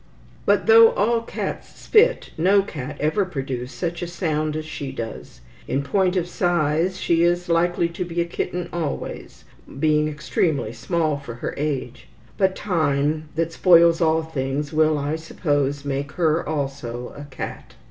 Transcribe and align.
But, 0.47 0.65
though 0.65 0.93
all 0.93 1.21
cats 1.21 1.79
spit, 1.79 2.31
no 2.35 2.63
cat 2.63 2.97
ever 2.99 3.23
produced 3.23 3.77
such 3.77 4.01
a 4.01 4.07
sound 4.07 4.55
as 4.55 4.65
she 4.65 4.91
does. 4.91 5.41
In 5.67 5.83
point 5.83 6.15
of 6.17 6.27
size, 6.27 6.99
she 6.99 7.21
is 7.21 7.49
likely 7.49 7.87
to 7.89 8.03
be 8.03 8.19
a 8.19 8.25
kitten 8.25 8.67
always, 8.73 9.43
being 9.77 10.07
extremely 10.07 10.73
small 10.73 11.17
for 11.17 11.35
her 11.35 11.53
age; 11.55 12.07
but 12.35 12.55
time, 12.55 13.29
that 13.35 13.51
spoils 13.53 14.01
all 14.01 14.23
things, 14.23 14.73
will, 14.73 14.97
I 14.97 15.17
suppose, 15.17 15.85
make 15.85 16.13
her 16.13 16.49
also 16.49 17.09
a 17.15 17.25
cat. 17.29 17.75